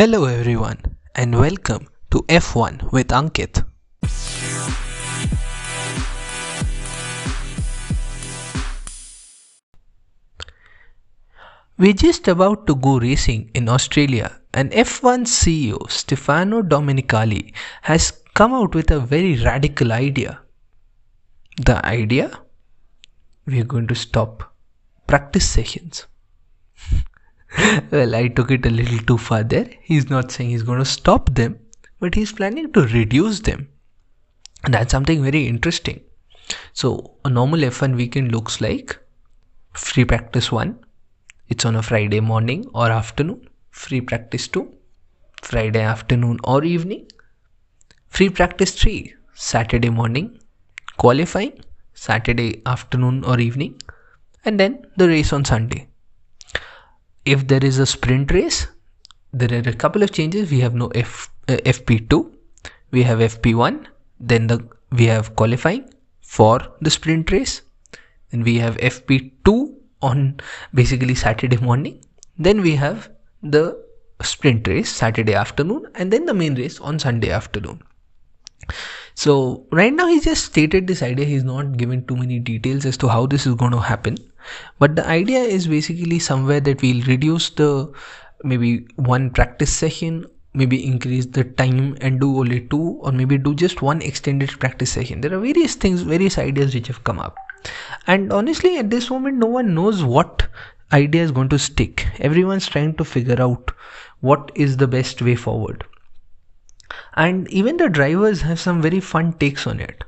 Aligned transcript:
Hello 0.00 0.24
everyone 0.24 0.78
and 1.14 1.38
welcome 1.38 1.86
to 2.10 2.22
F1 2.26 2.90
with 2.90 3.08
Ankit. 3.08 3.62
We're 11.76 11.92
just 11.92 12.28
about 12.28 12.66
to 12.66 12.76
go 12.76 12.98
racing 12.98 13.50
in 13.52 13.68
Australia 13.68 14.40
and 14.54 14.72
F1 14.72 15.26
CEO 15.26 15.90
Stefano 15.90 16.62
Domenicali 16.62 17.52
has 17.82 18.10
come 18.32 18.54
out 18.54 18.74
with 18.74 18.90
a 18.90 19.00
very 19.00 19.36
radical 19.44 19.92
idea. 19.92 20.40
The 21.58 21.84
idea? 21.84 22.30
We're 23.44 23.64
going 23.76 23.86
to 23.88 23.94
stop 23.94 24.54
practice 25.06 25.46
sessions. 25.46 26.06
well, 27.90 28.14
I 28.14 28.28
took 28.28 28.50
it 28.50 28.66
a 28.66 28.70
little 28.70 28.98
too 28.98 29.18
far 29.18 29.42
there. 29.42 29.68
He's 29.82 30.08
not 30.08 30.30
saying 30.30 30.50
he's 30.50 30.62
going 30.62 30.78
to 30.78 30.84
stop 30.84 31.34
them, 31.34 31.58
but 31.98 32.14
he's 32.14 32.32
planning 32.32 32.72
to 32.72 32.86
reduce 32.86 33.40
them. 33.40 33.68
And 34.64 34.74
that's 34.74 34.92
something 34.92 35.22
very 35.22 35.46
interesting. 35.46 36.00
So, 36.72 37.14
a 37.24 37.30
normal 37.30 37.60
F1 37.60 37.96
weekend 37.96 38.32
looks 38.32 38.60
like 38.60 38.98
free 39.72 40.04
practice 40.04 40.50
1, 40.52 40.78
it's 41.48 41.64
on 41.64 41.76
a 41.76 41.82
Friday 41.82 42.20
morning 42.20 42.66
or 42.74 42.90
afternoon, 42.90 43.48
free 43.70 44.00
practice 44.00 44.48
2, 44.48 44.72
Friday 45.42 45.80
afternoon 45.80 46.38
or 46.44 46.64
evening, 46.64 47.06
free 48.08 48.28
practice 48.28 48.72
3, 48.80 49.14
Saturday 49.34 49.90
morning, 49.90 50.38
qualifying, 50.96 51.52
Saturday 51.94 52.62
afternoon 52.66 53.24
or 53.24 53.40
evening, 53.40 53.80
and 54.44 54.58
then 54.58 54.84
the 54.96 55.08
race 55.08 55.32
on 55.32 55.44
Sunday 55.44 55.89
if 57.24 57.46
there 57.46 57.64
is 57.64 57.78
a 57.78 57.86
sprint 57.86 58.30
race 58.32 58.66
there 59.32 59.52
are 59.52 59.68
a 59.68 59.74
couple 59.74 60.02
of 60.02 60.10
changes. 60.10 60.50
We 60.50 60.60
have 60.60 60.74
no 60.74 60.88
F, 60.88 61.30
uh, 61.48 61.56
fp2 61.56 62.32
we 62.90 63.02
have 63.04 63.20
fp1 63.20 63.86
then 64.18 64.46
the 64.48 64.68
we 64.90 65.06
have 65.06 65.36
qualifying 65.36 65.88
for 66.20 66.60
the 66.80 66.90
sprint 66.90 67.30
race. 67.30 67.62
And 68.32 68.44
we 68.44 68.58
have 68.58 68.76
fp2 68.76 69.74
on 70.02 70.40
basically 70.74 71.14
saturday 71.14 71.56
morning. 71.56 72.00
Then 72.38 72.60
we 72.60 72.74
have 72.76 73.10
the 73.42 73.84
sprint 74.22 74.66
race 74.68 74.90
saturday 74.90 75.34
afternoon 75.34 75.86
and 75.94 76.12
then 76.12 76.26
the 76.26 76.34
main 76.34 76.54
race 76.54 76.80
on 76.80 76.98
sunday 76.98 77.30
afternoon. 77.30 77.82
So 79.14 79.66
right 79.72 79.92
now 79.92 80.06
he 80.06 80.20
just 80.20 80.44
stated 80.44 80.86
this 80.86 81.02
idea. 81.02 81.24
He's 81.24 81.44
not 81.44 81.76
given 81.76 82.06
too 82.06 82.16
many 82.16 82.38
details 82.38 82.84
as 82.86 82.96
to 82.98 83.08
how 83.08 83.26
this 83.26 83.46
is 83.46 83.54
going 83.54 83.72
to 83.72 83.80
happen 83.80 84.16
but 84.78 84.96
the 84.96 85.06
idea 85.06 85.40
is 85.40 85.68
basically 85.68 86.18
somewhere 86.18 86.60
that 86.60 86.82
we'll 86.82 87.04
reduce 87.04 87.50
the 87.50 87.92
maybe 88.42 88.86
one 88.96 89.30
practice 89.30 89.72
session 89.72 90.26
maybe 90.52 90.84
increase 90.84 91.26
the 91.26 91.44
time 91.44 91.96
and 92.00 92.20
do 92.20 92.38
only 92.38 92.60
two 92.60 92.98
or 93.02 93.12
maybe 93.12 93.38
do 93.38 93.54
just 93.54 93.82
one 93.82 94.02
extended 94.02 94.50
practice 94.58 94.90
session. 94.90 95.20
There 95.20 95.32
are 95.34 95.40
various 95.40 95.74
things 95.74 96.02
various 96.02 96.38
ideas 96.38 96.74
which 96.74 96.88
have 96.88 97.04
come 97.04 97.20
up. 97.20 97.36
And 98.06 98.32
honestly 98.32 98.78
at 98.78 98.90
this 98.90 99.10
moment 99.10 99.36
no 99.36 99.46
one 99.46 99.74
knows 99.74 100.02
what 100.02 100.48
idea 100.92 101.22
is 101.22 101.30
going 101.30 101.50
to 101.50 101.58
stick. 101.58 102.06
Everyone's 102.18 102.66
trying 102.66 102.96
to 102.96 103.04
figure 103.04 103.40
out 103.40 103.70
what 104.20 104.50
is 104.54 104.76
the 104.76 104.88
best 104.88 105.22
way 105.22 105.36
forward. 105.36 105.84
And 107.14 107.48
even 107.48 107.76
the 107.76 107.88
drivers 107.88 108.40
have 108.42 108.58
some 108.58 108.82
very 108.82 109.00
fun 109.00 109.34
takes 109.34 109.66
on 109.66 109.78
it. 109.78 110.02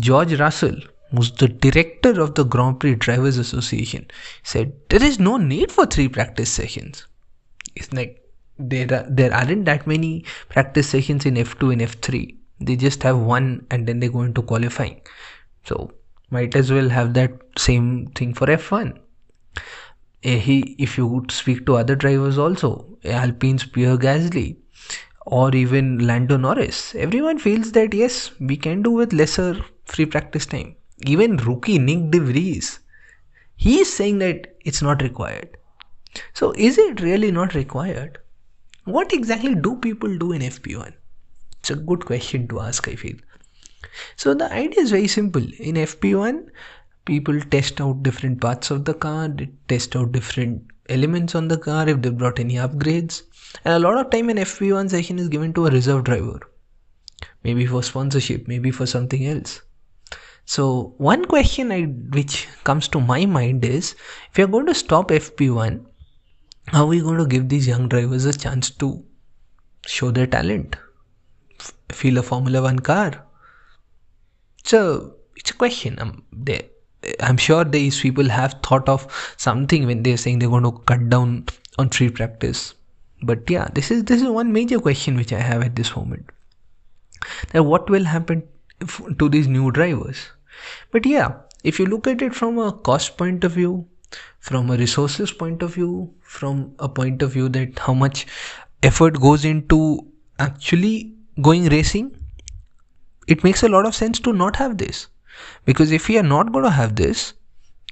George 0.00 0.38
russell 0.38 0.76
who's 1.12 1.30
the 1.32 1.48
director 1.48 2.20
of 2.20 2.34
the 2.34 2.44
Grand 2.44 2.80
Prix 2.80 2.94
Drivers 2.94 3.36
Association, 3.36 4.10
said 4.42 4.72
there 4.88 5.02
is 5.02 5.18
no 5.18 5.36
need 5.36 5.70
for 5.70 5.86
three 5.86 6.08
practice 6.08 6.50
sessions. 6.50 7.06
It's 7.76 7.92
like 7.92 8.22
there 8.58 8.92
are, 8.92 9.06
there 9.08 9.32
aren't 9.32 9.66
that 9.66 9.86
many 9.86 10.24
practice 10.48 10.88
sessions 10.88 11.26
in 11.26 11.34
F2 11.34 11.72
and 11.72 11.82
F3. 11.82 12.36
They 12.60 12.76
just 12.76 13.02
have 13.02 13.18
one 13.18 13.66
and 13.70 13.86
then 13.86 14.00
they 14.00 14.08
go 14.08 14.22
into 14.22 14.42
qualifying. 14.42 15.00
So 15.64 15.92
might 16.30 16.56
as 16.56 16.72
well 16.72 16.88
have 16.88 17.14
that 17.14 17.32
same 17.58 18.06
thing 18.14 18.32
for 18.32 18.46
F1. 18.46 18.98
Eh, 20.24 20.38
he, 20.38 20.76
if 20.78 20.96
you 20.96 21.06
would 21.06 21.30
speak 21.30 21.66
to 21.66 21.76
other 21.76 21.96
drivers 21.96 22.38
also, 22.38 22.86
Alpine's 23.04 23.66
Pierre 23.66 23.98
Gasly, 23.98 24.56
or 25.26 25.54
even 25.54 26.06
Lando 26.06 26.36
Norris, 26.36 26.94
everyone 26.94 27.38
feels 27.38 27.72
that 27.72 27.92
yes, 27.92 28.30
we 28.40 28.56
can 28.56 28.82
do 28.82 28.90
with 28.90 29.12
lesser 29.12 29.62
free 29.84 30.06
practice 30.06 30.46
time 30.46 30.76
even 31.08 31.36
rookie 31.36 31.78
Nick 31.78 32.10
de 32.10 32.20
Vries, 32.20 32.80
he 33.56 33.80
is 33.80 33.92
saying 33.92 34.18
that 34.18 34.56
it's 34.64 34.82
not 34.82 35.02
required. 35.02 35.56
So, 36.34 36.52
is 36.56 36.78
it 36.78 37.00
really 37.00 37.30
not 37.30 37.54
required? 37.54 38.18
What 38.84 39.12
exactly 39.12 39.54
do 39.54 39.76
people 39.76 40.18
do 40.18 40.32
in 40.32 40.42
FP1? 40.42 40.92
It's 41.60 41.70
a 41.70 41.76
good 41.76 42.04
question 42.04 42.48
to 42.48 42.60
ask, 42.60 42.88
I 42.88 42.96
feel. 42.96 43.16
So, 44.16 44.34
the 44.34 44.52
idea 44.52 44.80
is 44.80 44.90
very 44.90 45.08
simple. 45.08 45.42
In 45.58 45.76
FP1, 45.76 46.48
people 47.04 47.40
test 47.40 47.80
out 47.80 48.02
different 48.02 48.40
parts 48.40 48.70
of 48.70 48.84
the 48.84 48.94
car, 48.94 49.28
they 49.28 49.50
test 49.68 49.96
out 49.96 50.12
different 50.12 50.62
elements 50.88 51.34
on 51.34 51.48
the 51.48 51.58
car 51.58 51.88
if 51.88 52.02
they 52.02 52.10
brought 52.10 52.38
any 52.38 52.54
upgrades. 52.54 53.22
And 53.64 53.74
a 53.74 53.78
lot 53.78 53.98
of 53.98 54.10
time 54.10 54.30
in 54.30 54.36
FP1 54.38 54.90
session 54.90 55.18
is 55.18 55.28
given 55.28 55.52
to 55.54 55.66
a 55.66 55.70
reserve 55.70 56.04
driver. 56.04 56.40
Maybe 57.44 57.66
for 57.66 57.82
sponsorship, 57.82 58.48
maybe 58.48 58.70
for 58.70 58.86
something 58.86 59.26
else. 59.26 59.62
So 60.44 60.94
one 60.98 61.24
question 61.24 61.72
I, 61.72 61.82
which 61.82 62.48
comes 62.64 62.88
to 62.88 63.00
my 63.00 63.26
mind 63.26 63.64
is 63.64 63.94
if 64.30 64.38
you're 64.38 64.48
going 64.48 64.66
to 64.66 64.74
stop 64.74 65.08
FP1, 65.08 65.84
how 66.66 66.84
are 66.84 66.86
we 66.86 67.00
going 67.00 67.18
to 67.18 67.26
give 67.26 67.48
these 67.48 67.66
young 67.66 67.88
drivers 67.88 68.24
a 68.24 68.32
chance 68.32 68.70
to 68.70 69.04
show 69.86 70.10
their 70.10 70.26
talent, 70.26 70.76
f- 71.60 71.72
feel 71.90 72.18
a 72.18 72.22
Formula 72.22 72.62
One 72.62 72.78
car? 72.78 73.24
So 74.64 75.14
it's 75.36 75.50
a 75.50 75.54
question. 75.54 75.98
Um, 75.98 76.24
they, 76.32 76.68
I'm 77.20 77.36
sure 77.36 77.64
these 77.64 78.00
people 78.00 78.28
have 78.28 78.56
thought 78.62 78.88
of 78.88 79.34
something 79.36 79.86
when 79.86 80.02
they're 80.02 80.16
saying 80.16 80.38
they're 80.38 80.48
going 80.48 80.64
to 80.64 80.72
cut 80.72 81.08
down 81.08 81.46
on 81.78 81.90
free 81.90 82.10
practice. 82.10 82.74
But 83.22 83.48
yeah, 83.48 83.68
this 83.72 83.90
is 83.90 84.04
this 84.04 84.20
is 84.20 84.28
one 84.28 84.52
major 84.52 84.80
question 84.80 85.16
which 85.16 85.32
I 85.32 85.40
have 85.40 85.62
at 85.62 85.76
this 85.76 85.94
moment. 85.96 86.26
That 87.52 87.64
what 87.64 87.88
will 87.88 88.04
happen 88.04 88.42
to 89.18 89.28
these 89.28 89.48
new 89.48 89.70
drivers. 89.70 90.30
But 90.90 91.06
yeah, 91.06 91.34
if 91.64 91.78
you 91.78 91.86
look 91.86 92.06
at 92.06 92.22
it 92.22 92.34
from 92.34 92.58
a 92.58 92.72
cost 92.72 93.16
point 93.16 93.44
of 93.44 93.52
view, 93.52 93.86
from 94.40 94.70
a 94.70 94.76
resources 94.76 95.32
point 95.32 95.62
of 95.62 95.74
view, 95.74 96.12
from 96.20 96.74
a 96.78 96.88
point 96.88 97.22
of 97.22 97.32
view 97.32 97.48
that 97.50 97.78
how 97.78 97.94
much 97.94 98.26
effort 98.82 99.20
goes 99.20 99.44
into 99.44 100.06
actually 100.38 101.14
going 101.40 101.66
racing, 101.66 102.16
it 103.26 103.44
makes 103.44 103.62
a 103.62 103.68
lot 103.68 103.86
of 103.86 103.94
sense 103.94 104.18
to 104.20 104.32
not 104.32 104.56
have 104.56 104.78
this. 104.78 105.06
Because 105.64 105.92
if 105.92 106.10
you 106.10 106.18
are 106.18 106.24
not 106.24 106.52
going 106.52 106.64
to 106.64 106.70
have 106.70 106.96
this, 106.96 107.34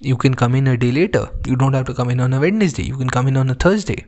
you 0.01 0.17
can 0.17 0.34
come 0.34 0.55
in 0.55 0.67
a 0.67 0.77
day 0.77 0.91
later. 0.91 1.28
You 1.47 1.57
don't 1.57 1.75
have 1.75 1.87
to 1.87 1.95
come 1.95 2.11
in 2.11 2.21
on 2.21 2.33
a 2.33 2.41
Wednesday. 2.41 2.83
You 2.83 2.97
can 2.97 3.11
come 3.11 3.28
in 3.28 3.37
on 3.37 3.51
a 3.51 3.55
Thursday. 3.55 4.07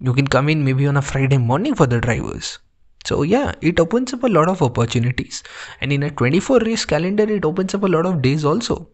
You 0.00 0.12
can 0.12 0.26
come 0.26 0.48
in 0.48 0.64
maybe 0.64 0.86
on 0.86 0.96
a 0.96 1.02
Friday 1.02 1.38
morning 1.38 1.74
for 1.74 1.86
the 1.86 2.00
drivers. 2.00 2.58
So 3.04 3.22
yeah, 3.22 3.52
it 3.60 3.80
opens 3.80 4.12
up 4.12 4.22
a 4.22 4.28
lot 4.28 4.48
of 4.48 4.62
opportunities. 4.62 5.42
And 5.80 5.92
in 5.92 6.02
a 6.02 6.10
24 6.10 6.60
race 6.60 6.84
calendar, 6.84 7.24
it 7.24 7.44
opens 7.44 7.74
up 7.74 7.82
a 7.82 7.88
lot 7.88 8.06
of 8.06 8.22
days 8.22 8.44
also. 8.44 8.88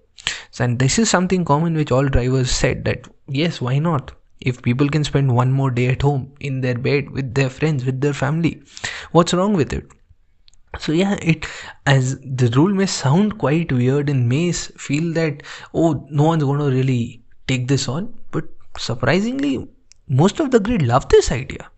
And 0.58 0.78
this 0.78 0.98
is 0.98 1.08
something 1.08 1.44
common 1.44 1.74
which 1.74 1.92
all 1.92 2.08
drivers 2.08 2.50
said 2.50 2.84
that 2.84 3.06
yes, 3.28 3.60
why 3.60 3.78
not? 3.78 4.12
If 4.40 4.62
people 4.62 4.88
can 4.88 5.04
spend 5.04 5.34
one 5.34 5.52
more 5.52 5.70
day 5.70 5.88
at 5.88 6.02
home 6.02 6.32
in 6.40 6.60
their 6.60 6.78
bed 6.78 7.10
with 7.10 7.34
their 7.34 7.50
friends, 7.50 7.84
with 7.84 8.00
their 8.00 8.12
family, 8.12 8.62
what's 9.12 9.34
wrong 9.34 9.54
with 9.54 9.72
it? 9.72 9.86
So 10.78 10.92
yeah, 10.92 11.14
it 11.22 11.46
as 11.86 12.18
the 12.20 12.52
rule 12.54 12.72
may 12.72 12.86
sound 12.86 13.38
quite 13.38 13.72
weird 13.72 14.08
and 14.08 14.28
may 14.28 14.52
feel 14.52 15.12
that 15.14 15.42
oh 15.74 16.06
no 16.10 16.24
one's 16.24 16.44
going 16.44 16.60
to 16.60 16.66
really 16.66 17.22
take 17.46 17.68
this 17.68 17.88
on, 17.88 18.14
but 18.30 18.44
surprisingly, 18.76 19.66
most 20.08 20.40
of 20.40 20.50
the 20.50 20.60
grid 20.60 20.82
love 20.82 21.08
this 21.08 21.32
idea. 21.32 21.70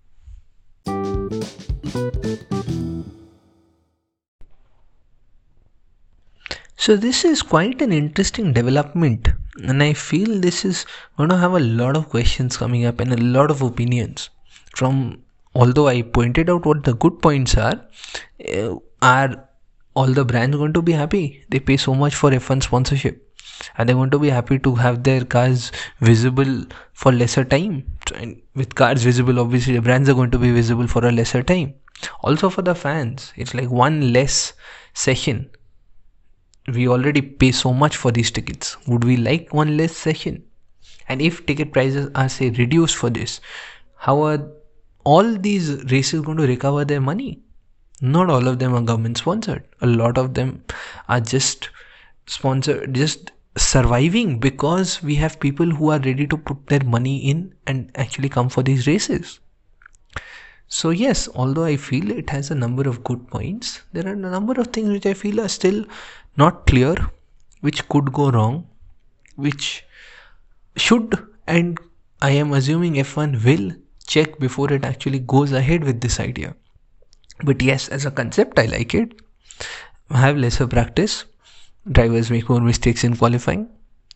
So 6.76 6.96
this 6.96 7.24
is 7.24 7.42
quite 7.42 7.82
an 7.82 7.92
interesting 7.92 8.52
development 8.52 9.28
and 9.62 9.82
I 9.82 9.92
feel 9.92 10.40
this 10.40 10.64
is 10.64 10.86
going 11.16 11.28
to 11.28 11.36
have 11.36 11.52
a 11.52 11.60
lot 11.60 11.96
of 11.96 12.08
questions 12.08 12.56
coming 12.56 12.84
up 12.86 13.00
and 13.00 13.12
a 13.12 13.16
lot 13.16 13.50
of 13.50 13.60
opinions. 13.60 14.30
From 14.74 15.22
although 15.54 15.88
I 15.88 16.02
pointed 16.02 16.48
out 16.48 16.64
what 16.64 16.84
the 16.84 16.94
good 16.94 17.20
points 17.20 17.56
are 17.56 17.86
uh, 18.48 18.76
are 19.02 19.48
all 19.94 20.06
the 20.06 20.24
brands 20.24 20.56
going 20.56 20.72
to 20.72 20.82
be 20.82 20.92
happy? 20.92 21.44
They 21.50 21.60
pay 21.60 21.76
so 21.76 21.94
much 21.94 22.14
for 22.14 22.30
F1 22.30 22.62
sponsorship 22.62 23.29
and 23.76 23.88
they're 23.88 23.96
going 23.96 24.10
to 24.10 24.18
be 24.18 24.30
happy 24.30 24.58
to 24.58 24.74
have 24.74 25.02
their 25.02 25.24
cars 25.24 25.70
visible 26.00 26.64
for 26.92 27.12
lesser 27.12 27.44
time. 27.44 27.84
And 28.14 28.40
with 28.54 28.74
cars 28.74 29.02
visible 29.02 29.38
obviously 29.38 29.74
the 29.74 29.82
brands 29.82 30.08
are 30.08 30.14
going 30.14 30.30
to 30.30 30.38
be 30.38 30.52
visible 30.52 30.86
for 30.86 31.04
a 31.06 31.12
lesser 31.12 31.42
time. 31.42 31.74
Also 32.22 32.50
for 32.50 32.62
the 32.62 32.74
fans 32.74 33.32
it's 33.36 33.54
like 33.54 33.70
one 33.70 34.12
less 34.12 34.52
session. 34.94 35.50
We 36.72 36.88
already 36.88 37.22
pay 37.22 37.52
so 37.52 37.72
much 37.72 37.96
for 37.96 38.12
these 38.12 38.30
tickets. 38.30 38.76
Would 38.86 39.04
we 39.04 39.16
like 39.16 39.52
one 39.52 39.76
less 39.76 39.96
session? 39.96 40.44
And 41.08 41.20
if 41.20 41.44
ticket 41.46 41.72
prices 41.72 42.10
are 42.14 42.28
say 42.28 42.50
reduced 42.50 42.96
for 42.96 43.10
this 43.10 43.40
how 43.96 44.22
are 44.22 44.48
all 45.04 45.36
these 45.36 45.84
races 45.90 46.22
going 46.22 46.38
to 46.38 46.46
recover 46.46 46.84
their 46.84 47.00
money? 47.00 47.42
Not 48.00 48.30
all 48.30 48.48
of 48.48 48.58
them 48.58 48.74
are 48.74 48.80
government 48.80 49.18
sponsored. 49.18 49.64
A 49.82 49.86
lot 49.86 50.16
of 50.16 50.32
them 50.32 50.64
are 51.08 51.20
just 51.20 51.68
sponsored 52.26 52.94
just 52.94 53.32
surviving 53.56 54.38
because 54.38 55.02
we 55.02 55.16
have 55.16 55.40
people 55.40 55.70
who 55.70 55.90
are 55.90 55.98
ready 55.98 56.26
to 56.26 56.36
put 56.36 56.66
their 56.68 56.84
money 56.84 57.18
in 57.18 57.54
and 57.66 57.90
actually 57.94 58.28
come 58.28 58.48
for 58.48 58.62
these 58.62 58.86
races. 58.86 59.40
So 60.72 60.90
yes 60.90 61.28
although 61.34 61.64
i 61.64 61.76
feel 61.76 62.12
it 62.12 62.30
has 62.30 62.50
a 62.50 62.54
number 62.54 62.88
of 62.88 63.02
good 63.02 63.26
points 63.28 63.82
there 63.92 64.06
are 64.06 64.12
a 64.12 64.30
number 64.34 64.54
of 64.60 64.68
things 64.68 64.90
which 64.90 65.04
i 65.04 65.14
feel 65.14 65.40
are 65.40 65.48
still 65.48 65.84
not 66.36 66.64
clear 66.64 66.94
which 67.60 67.88
could 67.88 68.12
go 68.12 68.30
wrong 68.30 68.68
which 69.34 69.84
should 70.76 71.16
and 71.48 71.80
i 72.22 72.30
am 72.30 72.52
assuming 72.52 73.00
f1 73.02 73.44
will 73.44 73.72
check 74.06 74.38
before 74.38 74.72
it 74.72 74.84
actually 74.84 75.18
goes 75.18 75.52
ahead 75.52 75.84
with 75.84 76.00
this 76.00 76.20
idea. 76.20 76.54
But 77.42 77.62
yes 77.62 77.88
as 77.88 78.06
a 78.06 78.10
concept 78.12 78.58
i 78.58 78.66
like 78.66 78.94
it. 78.94 79.20
I 80.10 80.20
have 80.20 80.36
lesser 80.36 80.66
practice 80.68 81.24
drivers 81.90 82.30
make 82.30 82.48
more 82.48 82.60
mistakes 82.60 83.04
in 83.04 83.16
qualifying. 83.16 83.68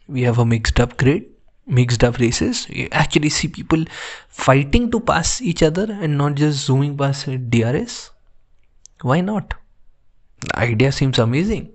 We 0.08 0.22
have 0.22 0.38
a 0.38 0.44
mixed 0.44 0.80
up 0.80 0.96
grid 0.96 1.26
mixed 1.66 2.04
up 2.04 2.18
races. 2.18 2.68
You 2.68 2.88
actually 2.92 3.30
see 3.30 3.48
people 3.48 3.84
fighting 4.28 4.90
to 4.90 5.00
pass 5.00 5.40
each 5.40 5.62
other 5.62 5.86
and 5.90 6.18
not 6.18 6.34
just 6.34 6.66
zooming 6.66 6.96
past 6.96 7.26
drs 7.50 8.10
why 9.04 9.20
not? 9.20 9.52
The 10.40 10.58
idea 10.58 10.90
seems 10.90 11.18
amazing. 11.18 11.70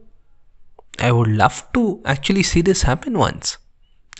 I 0.99 1.11
would 1.11 1.27
love 1.27 1.63
to 1.73 2.01
actually 2.05 2.43
see 2.43 2.61
this 2.61 2.81
happen 2.81 3.17
once. 3.17 3.57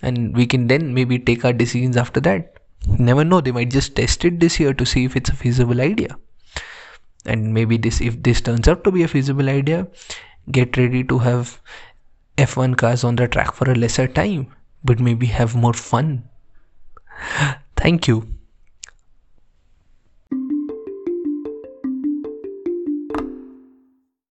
And 0.03 0.35
we 0.35 0.45
can 0.45 0.67
then 0.67 0.93
maybe 0.93 1.17
take 1.17 1.43
our 1.43 1.51
decisions 1.51 1.97
after 1.97 2.19
that. 2.21 2.53
Never 2.87 3.23
know 3.23 3.41
they 3.41 3.51
might 3.51 3.71
just 3.71 3.95
test 3.95 4.23
it 4.25 4.39
this 4.39 4.59
year 4.59 4.73
to 4.75 4.85
see 4.85 5.05
if 5.05 5.15
it's 5.15 5.31
a 5.31 5.35
feasible 5.35 5.81
idea. 5.81 6.17
And 7.25 7.53
maybe 7.53 7.77
this 7.77 7.99
if 7.99 8.21
this 8.21 8.41
turns 8.41 8.67
out 8.67 8.83
to 8.83 8.91
be 8.91 9.03
a 9.03 9.07
feasible 9.07 9.49
idea 9.49 9.87
get 10.51 10.77
ready 10.77 11.03
to 11.03 11.19
have 11.19 11.59
f1 12.37 12.75
cars 12.77 13.03
on 13.03 13.15
the 13.15 13.27
track 13.27 13.53
for 13.53 13.69
a 13.71 13.75
lesser 13.75 14.07
time 14.07 14.47
but 14.83 14.99
maybe 14.99 15.25
have 15.27 15.55
more 15.55 15.73
fun. 15.73 16.23
Thank 17.75 18.07
you 18.07 18.38